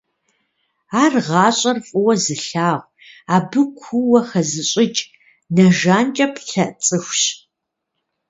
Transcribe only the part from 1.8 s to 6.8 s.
фӀыуэ зылъагъу, абы куууэ хэзыщӀыкӀ, нэ жанкӀэ плъэ